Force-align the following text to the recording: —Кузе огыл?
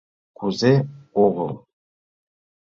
—Кузе 0.37 0.73
огыл? 1.23 1.49